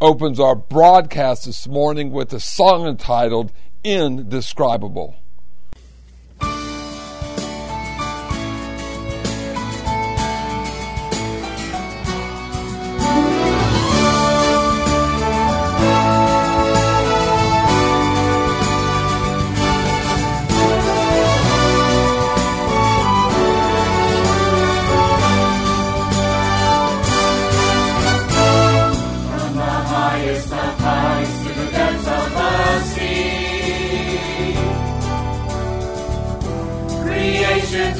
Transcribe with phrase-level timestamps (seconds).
[0.00, 3.52] opens our broadcast this morning with a song entitled
[3.84, 5.19] Indescribable.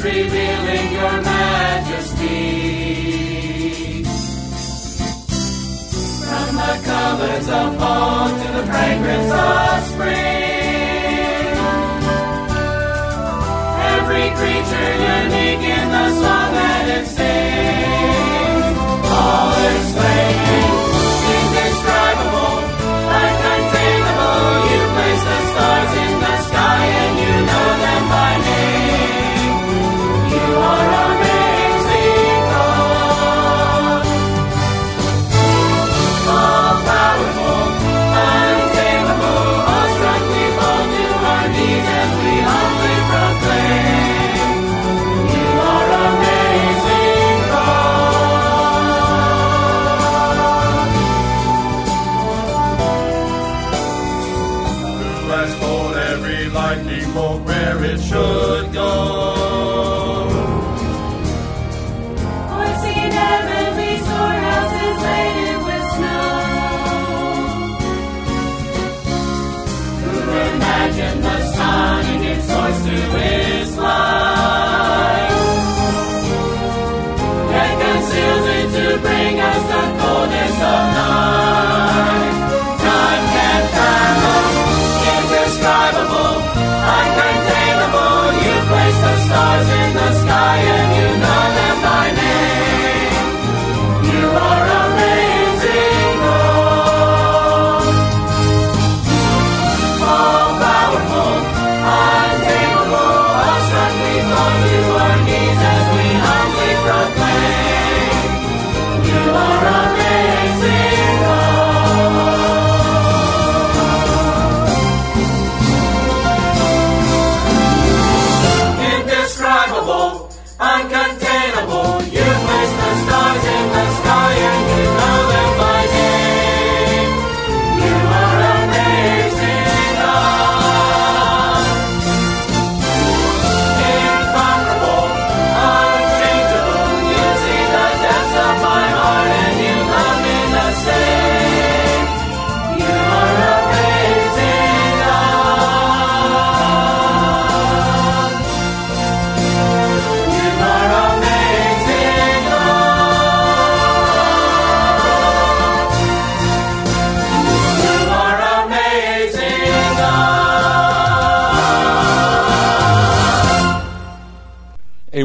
[0.02, 2.30] Revealing your majesty.
[6.24, 10.40] From the colors of fall to the fragrance of spring.
[13.94, 16.39] Every creature unique in the song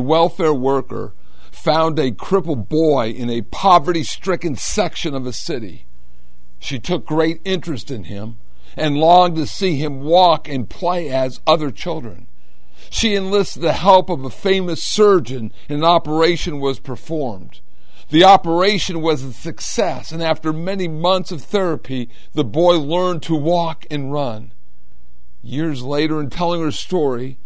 [0.06, 1.14] welfare worker
[1.52, 5.86] found a crippled boy in a poverty stricken section of a city.
[6.60, 8.38] She took great interest in him
[8.76, 12.28] and longed to see him walk and play as other children.
[12.90, 17.62] She enlisted the help of a famous surgeon and an operation was performed.
[18.10, 23.36] The operation was a success, and after many months of therapy, the boy learned to
[23.36, 24.54] walk and run.
[25.42, 27.40] Years later, in telling her story,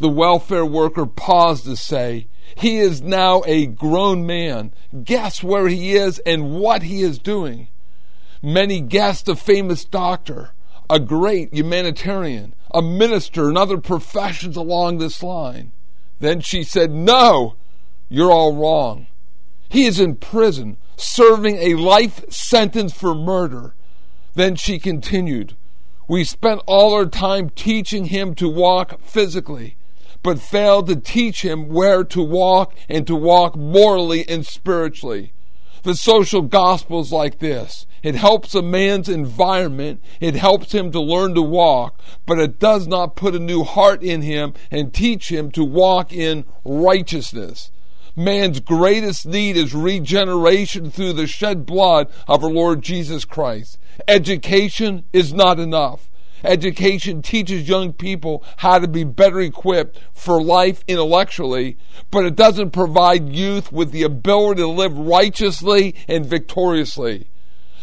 [0.00, 4.72] the welfare worker paused to say, He is now a grown man.
[5.04, 7.68] Guess where he is and what he is doing.
[8.42, 10.52] Many guessed a famous doctor,
[10.88, 15.72] a great humanitarian, a minister, and other professions along this line.
[16.18, 17.56] Then she said, No,
[18.08, 19.06] You're all wrong.
[19.68, 23.74] He is in prison, serving a life sentence for murder.
[24.34, 25.56] Then she continued,
[26.08, 29.76] We spent all our time teaching him to walk physically,
[30.22, 35.32] but failed to teach him where to walk and to walk morally and spiritually.
[35.82, 37.86] The social gospel is like this.
[38.02, 40.02] It helps a man's environment.
[40.20, 44.02] It helps him to learn to walk, but it does not put a new heart
[44.02, 47.70] in him and teach him to walk in righteousness.
[48.16, 53.78] Man's greatest need is regeneration through the shed blood of our Lord Jesus Christ.
[54.06, 56.09] Education is not enough.
[56.44, 61.76] Education teaches young people how to be better equipped for life intellectually,
[62.10, 67.28] but it doesn't provide youth with the ability to live righteously and victoriously.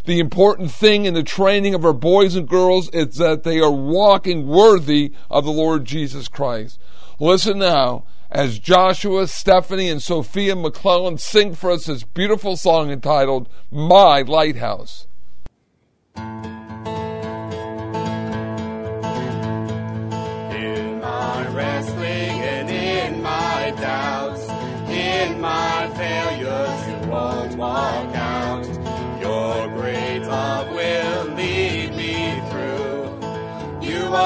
[0.05, 3.71] The important thing in the training of our boys and girls is that they are
[3.71, 6.79] walking worthy of the Lord Jesus Christ.
[7.19, 13.49] Listen now as Joshua, Stephanie, and Sophia McClellan sing for us this beautiful song entitled
[13.71, 15.07] My Lighthouse.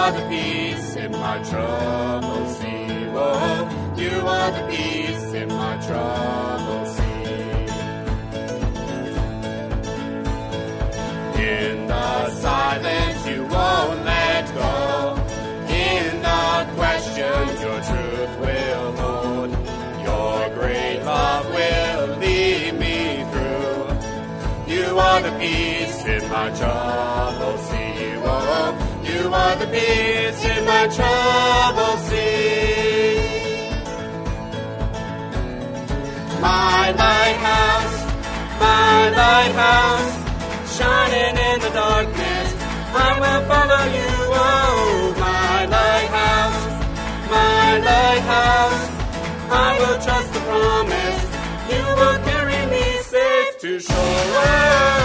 [0.02, 2.88] Are the peace in my troubled sea.
[4.04, 7.62] You are the peace in my troubled sea.
[11.38, 14.74] In the silence, you won't let go.
[15.70, 16.46] In the
[16.80, 19.52] questions, your truth will hold.
[20.08, 24.74] Your great love will lead me through.
[24.74, 26.50] You are the peace in my.
[26.64, 27.41] Oh,
[29.32, 33.16] you the peace in my troubled sea.
[36.42, 37.98] My lighthouse,
[38.60, 40.14] my lighthouse,
[40.78, 42.48] shining in the darkness.
[43.08, 44.12] I will follow you,
[44.44, 46.62] oh, my lighthouse,
[47.36, 48.84] my lighthouse.
[49.50, 51.22] I will trust the promise.
[51.72, 55.01] You will carry me safe to shore.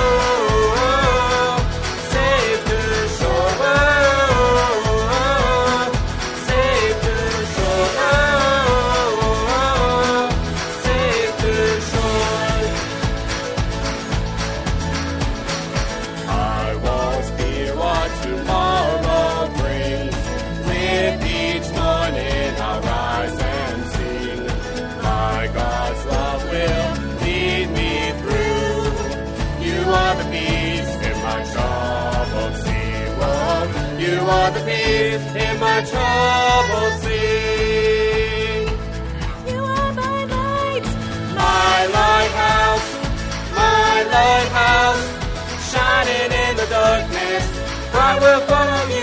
[34.27, 38.67] You are the peace in my troubled sea.
[39.51, 40.87] You are my light.
[41.43, 42.89] My lighthouse,
[43.61, 45.05] my lighthouse,
[45.71, 47.45] shining in the darkness.
[47.95, 48.96] I will follow you,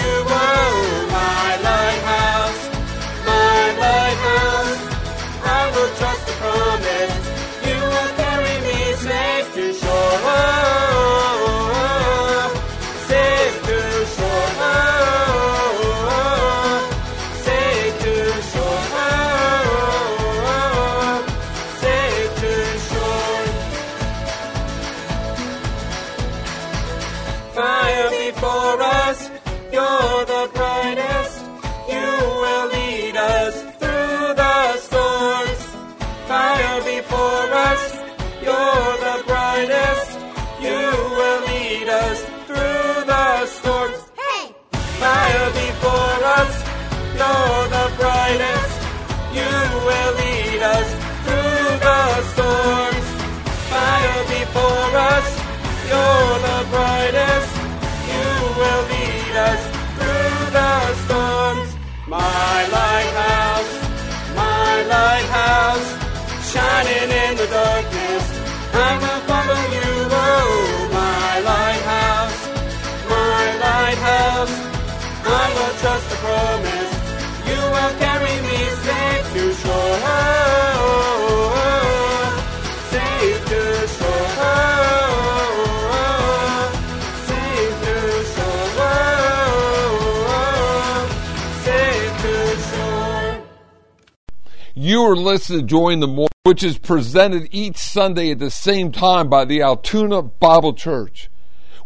[94.83, 98.51] You are listening to Joy in the Morning, which is presented each Sunday at the
[98.51, 101.29] same time by the Altoona Bible Church.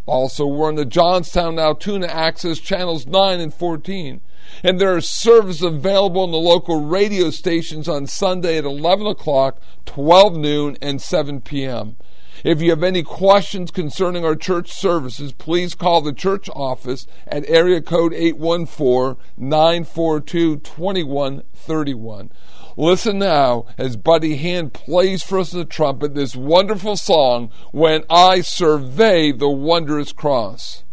[0.08, 4.22] Also, we're on the Johnstown Altoona Access channels 9 and 14.
[4.64, 9.60] And there are services available on the local radio stations on Sunday at 11 o'clock,
[9.86, 11.96] 12 noon, and 7 p.m.
[12.44, 17.50] If you have any questions concerning our church services, please call the church office at
[17.50, 22.32] area code 814 942 2131.
[22.78, 28.42] Listen now as Buddy Hand plays for us the trumpet this wonderful song, When I
[28.42, 30.84] Survey the Wondrous Cross.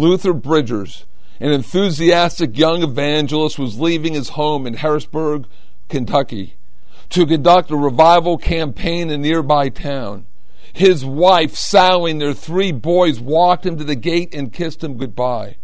[0.00, 1.04] Luther Bridgers,
[1.40, 5.44] an enthusiastic young evangelist, was leaving his home in Harrodsburg,
[5.90, 6.56] Kentucky,
[7.10, 10.24] to conduct a revival campaign in a nearby town.
[10.72, 14.96] His wife, Sally, and their three boys walked him to the gate and kissed him
[14.96, 15.56] goodbye.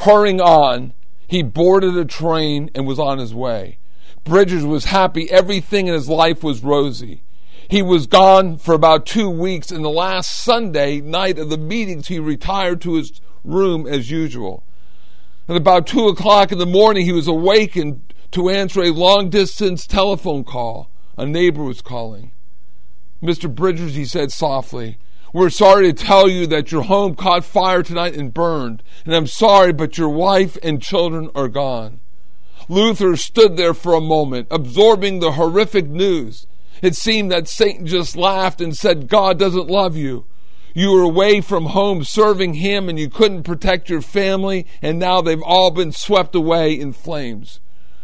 [0.00, 0.94] Hurrying on,
[1.26, 3.78] he boarded a train and was on his way.
[4.24, 5.30] Bridgers was happy.
[5.30, 7.22] Everything in his life was rosy.
[7.68, 12.08] He was gone for about two weeks, and the last Sunday night of the meetings,
[12.08, 14.62] he retired to his room as usual.
[15.48, 19.86] At about two o'clock in the morning, he was awakened to answer a long distance
[19.86, 20.90] telephone call.
[21.16, 22.32] A neighbor was calling.
[23.22, 23.52] Mr.
[23.52, 24.98] Bridgers, he said softly,
[25.32, 28.82] we're sorry to tell you that your home caught fire tonight and burned.
[29.04, 32.00] And I'm sorry, but your wife and children are gone.
[32.68, 36.46] Luther stood there for a moment, absorbing the horrific news.
[36.82, 40.24] It seemed that Satan just laughed and said, God doesn't love you.
[40.76, 45.22] You were away from home serving him and you couldn't protect your family, and now
[45.22, 47.60] they've all been swept away in flames.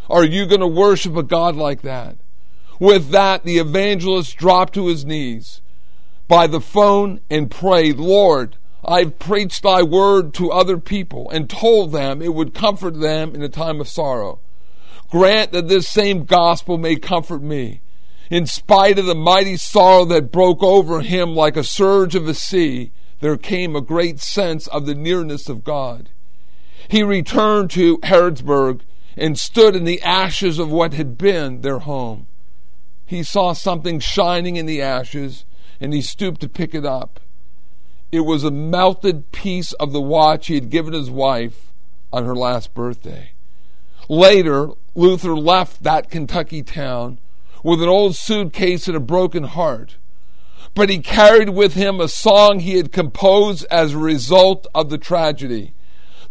[0.09, 2.17] Are you going to worship a God like that?
[2.81, 5.61] With that, the evangelist dropped to his knees
[6.29, 11.93] by the phone and prayed, Lord, I've preached thy word to other people and told
[11.93, 14.39] them it would comfort them in a time of sorrow.
[15.11, 17.83] Grant that this same gospel may comfort me.
[18.31, 22.35] In spite of the mighty sorrow that broke over him like a surge of a
[22.35, 26.11] sea, there came a great sense of the nearness of God.
[26.89, 28.81] He returned to Harrodsburg
[29.17, 32.27] and stood in the ashes of what had been their home.
[33.05, 35.45] He saw something shining in the ashes
[35.81, 37.21] and he stooped to pick it up.
[38.11, 41.73] It was a melted piece of the watch he had given his wife
[42.13, 43.33] on her last birthday.
[44.09, 47.19] Later, Luther left that Kentucky town
[47.63, 49.97] with an old suitcase and a broken heart.
[50.75, 54.99] But he carried with him a song he had composed as a result of the
[54.99, 55.75] tragedy.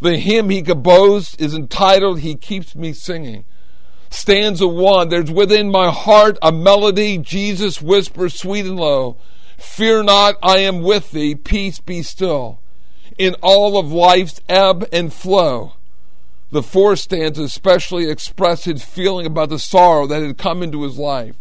[0.02, 3.46] The hymn he composed is entitled He Keeps Me Singing.
[4.10, 9.18] Stanza one There's within my heart a melody Jesus whispers sweet and low.
[9.58, 11.36] Fear not, I am with thee.
[11.36, 12.60] Peace be still.
[13.18, 15.74] In all of life's ebb and flow,
[16.52, 20.98] the four stanza especially express his feeling about the sorrow that had come into his
[20.98, 21.36] life.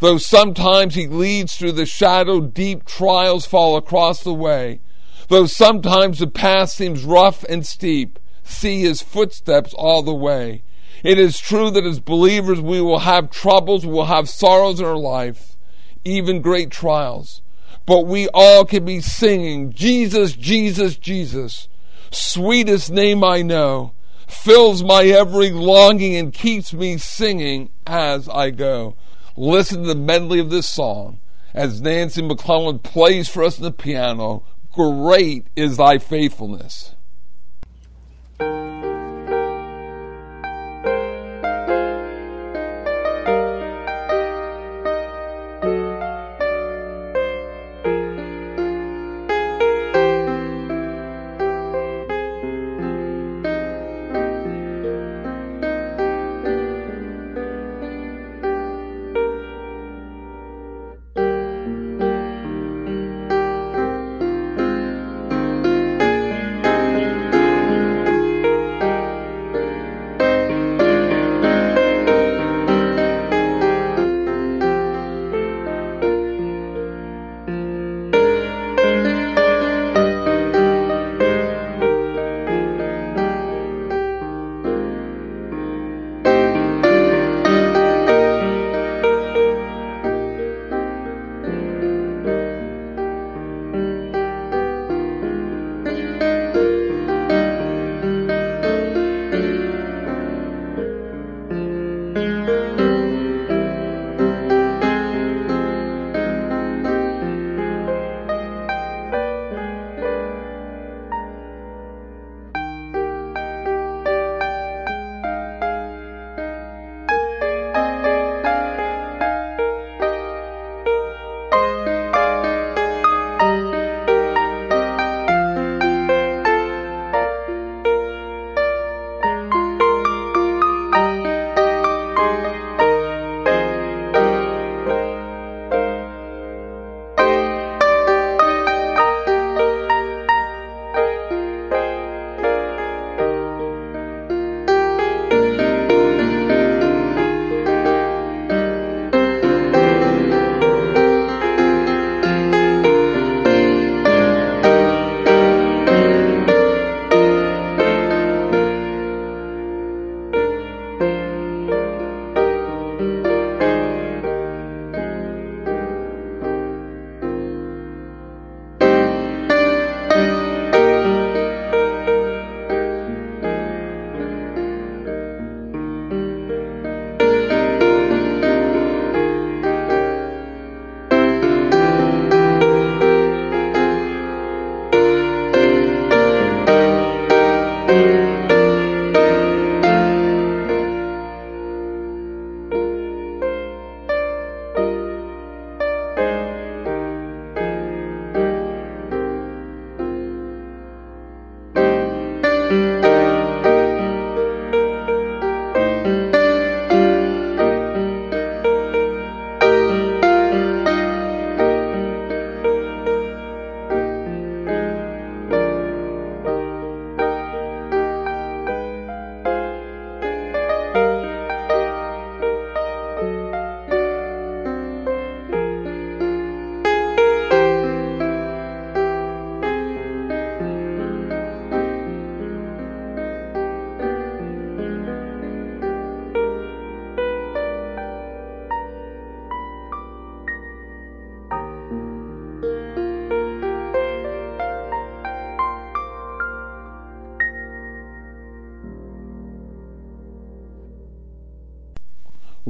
[0.00, 4.80] Though sometimes he leads through the shadow, deep trials fall across the way.
[5.28, 10.62] Though sometimes the path seems rough and steep, see his footsteps all the way.
[11.02, 14.86] It is true that as believers we will have troubles, we will have sorrows in
[14.86, 15.56] our life,
[16.04, 17.42] even great trials.
[17.86, 21.68] But we all can be singing, Jesus, Jesus, Jesus,
[22.10, 23.92] sweetest name I know,
[24.32, 28.96] fills my every longing and keeps me singing as I go.
[29.36, 31.20] Listen to the medley of this song
[31.54, 34.44] as Nancy McClellan plays for us on the piano.
[34.72, 36.94] Great is thy faithfulness.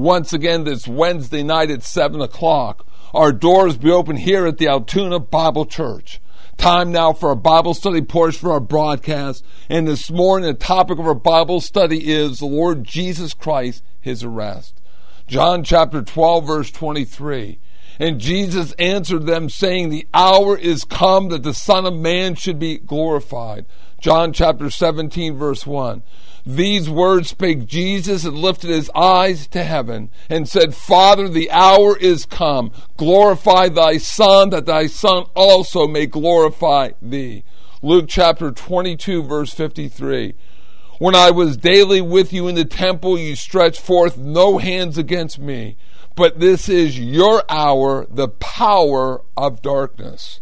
[0.03, 2.85] Once again this Wednesday night at 7 o'clock.
[3.15, 6.21] Our doors be open here at the Altoona Bible Church.
[6.57, 9.45] Time now for a Bible study portion for our broadcast.
[9.69, 14.25] And this morning, the topic of our Bible study is the Lord Jesus Christ, his
[14.25, 14.81] arrest.
[15.29, 17.61] John chapter 12, verse 23.
[17.99, 22.59] And Jesus answered them, saying, The hour is come that the Son of Man should
[22.59, 23.67] be glorified.
[24.01, 26.03] John chapter 17, verse 1.
[26.45, 31.97] These words spake Jesus and lifted his eyes to heaven and said, Father, the hour
[31.97, 32.73] is come.
[32.97, 37.45] Glorify thy Son, that thy Son also may glorify thee.
[37.81, 40.35] Luke chapter 22, verse 53.
[40.99, 45.39] When I was daily with you in the temple, you stretched forth no hands against
[45.39, 45.77] me.
[46.15, 50.41] But this is your hour, the power of darkness.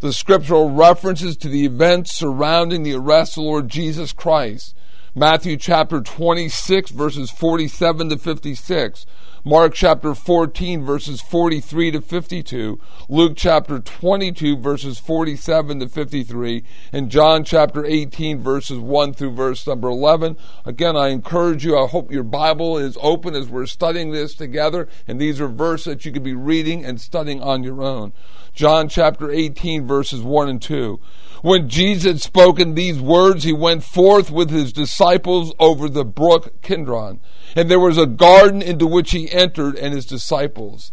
[0.00, 4.74] The scriptural references to the events surrounding the arrest of the Lord Jesus Christ
[5.14, 9.04] Matthew chapter 26, verses 47 to 56.
[9.44, 12.78] Mark chapter 14, verses 43 to 52.
[13.08, 16.62] Luke chapter 22, verses 47 to 53.
[16.92, 20.36] And John chapter 18, verses 1 through verse number 11.
[20.64, 24.86] Again, I encourage you, I hope your Bible is open as we're studying this together.
[25.08, 28.12] And these are verses that you could be reading and studying on your own.
[28.54, 31.00] John chapter 18, verses 1 and 2.
[31.42, 36.62] When Jesus had spoken these words, he went forth with his disciples over the brook
[36.62, 37.18] Kidron.
[37.56, 40.92] And there was a garden into which he entered and his disciples.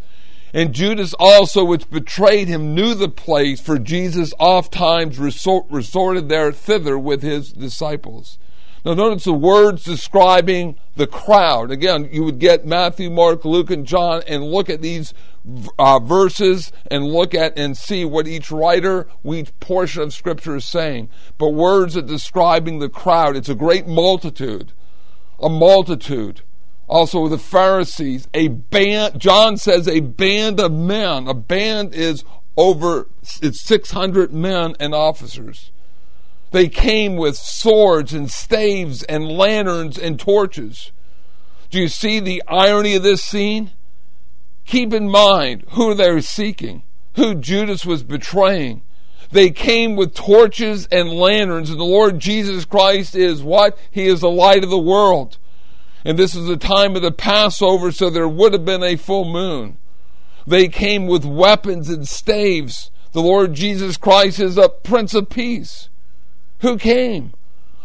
[0.53, 6.27] And Judas also, which betrayed him, knew the place, for Jesus oft times resort, resorted
[6.27, 8.39] there thither with his disciples.
[8.83, 11.69] Now notice the words describing the crowd.
[11.69, 15.13] Again, you would get Matthew, Mark, Luke, and John and look at these
[15.77, 20.65] uh, verses and look at and see what each writer, each portion of Scripture is
[20.65, 21.09] saying.
[21.37, 23.35] But words are describing the crowd.
[23.35, 24.71] It's a great multitude.
[25.39, 26.41] A multitude.
[26.89, 31.27] Also the Pharisees, a band, John says a band of men.
[31.27, 32.23] A band is
[32.57, 33.07] over,
[33.41, 35.71] it's 600 men and officers.
[36.51, 40.91] They came with swords and staves and lanterns and torches.
[41.69, 43.69] Do you see the irony of this scene?
[44.65, 46.81] Keep in mind who they're seeking,
[47.15, 48.81] who Judas was betraying.
[49.31, 53.77] They came with torches and lanterns, and the Lord Jesus Christ is what?
[53.91, 55.37] He is the light of the world.
[56.09, 59.25] And this is the time of the Passover, so there would have been a full
[59.25, 59.77] moon.
[60.47, 62.89] They came with weapons and staves.
[63.11, 65.89] The Lord Jesus Christ is a Prince of Peace.
[66.61, 67.33] Who came?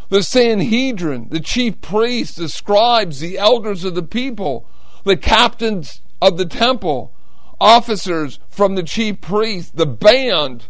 [0.09, 4.67] The Sanhedrin, the chief priests, the scribes, the elders of the people,
[5.05, 7.13] the captains of the temple,
[7.61, 10.69] officers from the chief priests, the band,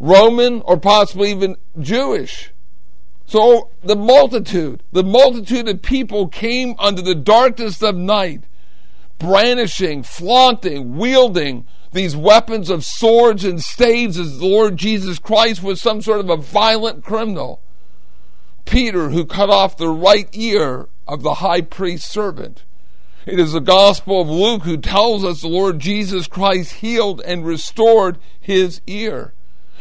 [0.00, 2.50] Roman or possibly even Jewish.
[3.26, 8.44] So the multitude, the multitude of people came under the darkness of night,
[9.18, 15.80] brandishing, flaunting, wielding these weapons of swords and staves as the Lord Jesus Christ was
[15.80, 17.60] some sort of a violent criminal.
[18.64, 22.64] Peter, who cut off the right ear of the high priest's servant.
[23.26, 27.46] It is the Gospel of Luke who tells us the Lord Jesus Christ healed and
[27.46, 29.32] restored his ear.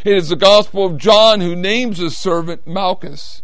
[0.03, 3.41] It is the Gospel of John who names his servant Malchus.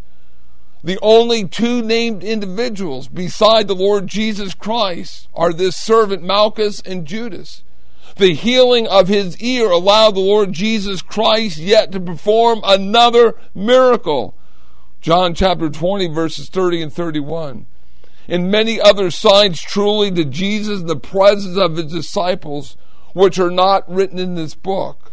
[0.84, 7.06] The only two named individuals beside the Lord Jesus Christ are this servant Malchus and
[7.06, 7.62] Judas.
[8.16, 14.34] The healing of his ear allowed the Lord Jesus Christ yet to perform another miracle.
[15.00, 17.66] John chapter 20, verses 30 and 31
[18.30, 22.76] and many other signs truly to Jesus in the presence of his disciples,
[23.12, 25.09] which are not written in this book.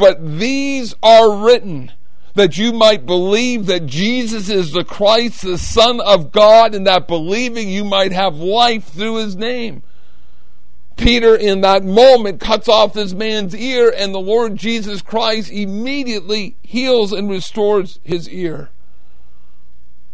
[0.00, 1.92] But these are written
[2.32, 7.06] that you might believe that Jesus is the Christ, the Son of God, and that
[7.06, 9.82] believing you might have life through his name.
[10.96, 16.56] Peter, in that moment, cuts off this man's ear, and the Lord Jesus Christ immediately
[16.62, 18.70] heals and restores his ear.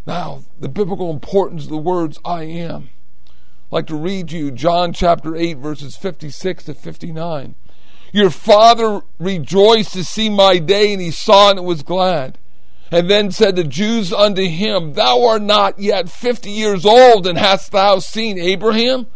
[0.04, 2.90] Now, the biblical importance of the words I am.
[3.26, 7.54] I'd like to read you John chapter 8, verses 56 to 59.
[8.16, 12.38] Your father rejoiced to see my day, and he saw and was glad.
[12.90, 17.36] And then said the Jews unto him, Thou art not yet fifty years old, and
[17.36, 19.06] hast thou seen Abraham?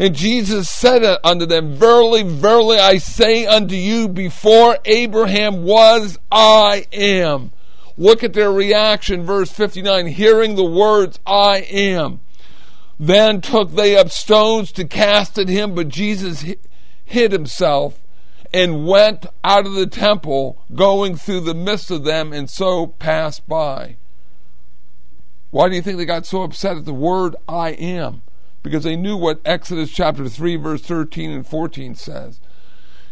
[0.00, 6.88] And Jesus said unto them, Verily, verily, I say unto you, before Abraham was, I
[6.92, 7.52] am.
[7.96, 12.18] Look at their reaction, verse 59, hearing the words, I am.
[12.98, 16.44] Then took they up stones to cast at him, but Jesus
[17.04, 18.00] hid himself
[18.54, 23.48] and went out of the temple, going through the midst of them, and so passed
[23.48, 23.96] by.
[25.50, 28.22] Why do you think they got so upset at the word I am?
[28.62, 32.40] Because they knew what Exodus chapter 3, verse 13 and 14 says.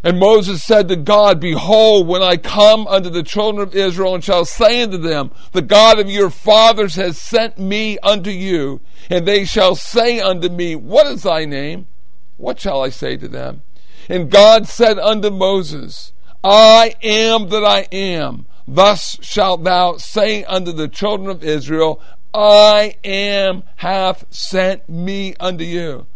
[0.04, 4.22] And Moses said to God, Behold, when I come unto the children of Israel and
[4.22, 9.26] shall say unto them, The God of your fathers has sent me unto you, and
[9.26, 11.88] they shall say unto me, What is thy name?
[12.36, 13.62] What shall I say to them?
[14.08, 16.12] And God said unto Moses,
[16.44, 18.46] I am that I am.
[18.66, 22.00] Thus shalt thou say unto the children of Israel,
[22.34, 26.06] I am hath sent me unto you.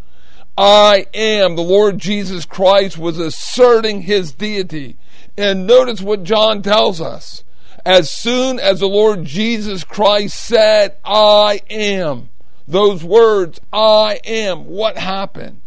[0.57, 1.55] I am.
[1.55, 4.97] The Lord Jesus Christ was asserting his deity.
[5.37, 7.43] And notice what John tells us.
[7.85, 12.29] As soon as the Lord Jesus Christ said, I am,
[12.67, 15.61] those words, I am, what happened?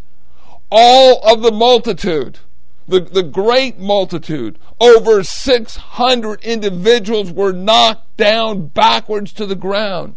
[0.70, 2.38] All of the multitude,
[2.86, 10.16] the, the great multitude, over 600 individuals were knocked down backwards to the ground.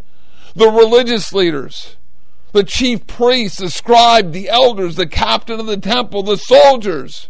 [0.56, 1.98] The religious leaders,
[2.52, 7.30] the chief priests, the scribe, the elders, the captain of the temple, the soldiers,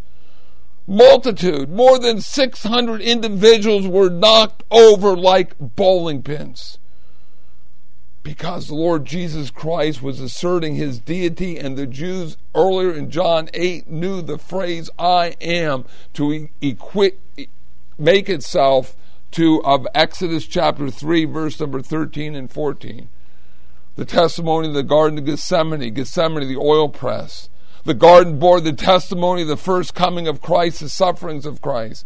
[0.86, 6.77] multitude, more than 600 individuals were knocked over like bowling pins.
[8.23, 13.49] Because the Lord Jesus Christ was asserting his deity, and the Jews earlier in John
[13.53, 15.83] 8 knew the phrase I am
[16.13, 17.19] to equip,
[17.97, 18.95] make itself
[19.31, 23.09] to of Exodus chapter 3, verse number 13 and 14.
[23.95, 27.49] The testimony of the Garden of Gethsemane, Gethsemane, the oil press.
[27.83, 32.05] The garden bore the testimony of the first coming of Christ, the sufferings of Christ.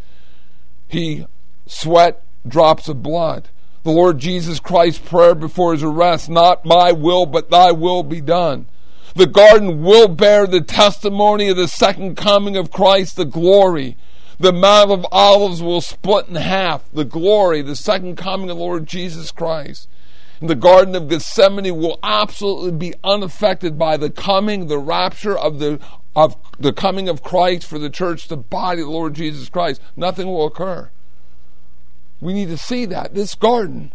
[0.88, 1.28] He
[1.68, 3.50] sweat drops of blood.
[3.88, 8.20] The Lord Jesus Christ's prayer before his arrest, not my will, but thy will be
[8.20, 8.66] done.
[9.16, 13.96] The garden will bear the testimony of the second coming of Christ, the glory.
[14.42, 18.62] The Mount of Olives will split in half, the glory, the second coming of the
[18.62, 19.88] Lord Jesus Christ
[20.42, 25.80] the Garden of Gethsemane will absolutely be unaffected by the coming, the rapture of the
[26.14, 29.82] of the coming of Christ for the church, the body of the Lord Jesus Christ.
[29.96, 30.92] Nothing will occur.
[32.20, 33.14] We need to see that.
[33.14, 33.94] This garden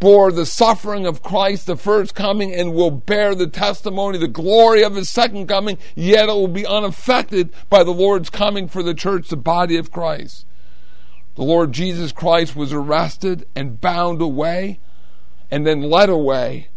[0.00, 4.82] bore the suffering of Christ, the first coming, and will bear the testimony, the glory
[4.82, 8.94] of his second coming, yet it will be unaffected by the Lord's coming for the
[8.94, 10.46] church, the body of Christ.
[11.36, 14.80] The Lord Jesus Christ was arrested and bound away
[15.50, 16.68] and then led away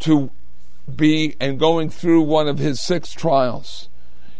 [0.00, 0.30] to
[0.94, 3.88] be and going through one of his six trials.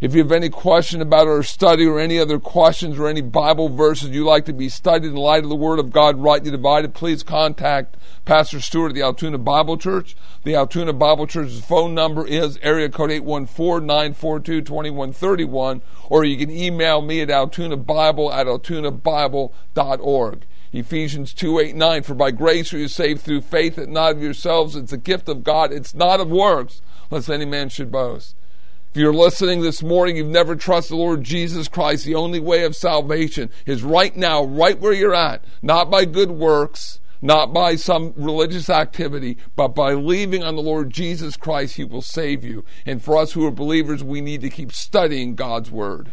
[0.02, 3.68] If you have any question about our study or any other questions or any Bible
[3.68, 6.92] verses you'd like to be studied in light of the Word of God rightly divided,
[6.92, 10.16] please contact Pastor Stuart at the Altoona Bible Church.
[10.42, 17.20] The Altoona Bible Church's phone number is area code 814-942-2131, or you can email me
[17.20, 20.46] at altoonabible at altoonabible.org.
[20.72, 22.02] Ephesians 2 8 9.
[22.02, 24.74] For by grace are you saved through faith, that not of yourselves.
[24.74, 25.72] It's a gift of God.
[25.72, 28.34] It's not of works, lest any man should boast.
[28.92, 32.64] If you're listening this morning, you've never trusted the Lord Jesus Christ, the only way
[32.64, 37.76] of salvation is right now, right where you're at, not by good works, not by
[37.76, 42.66] some religious activity, but by believing on the Lord Jesus Christ, He will save you.
[42.84, 46.12] And for us who are believers, we need to keep studying God's Word.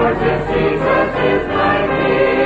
[0.00, 2.39] yours Jesus is my King.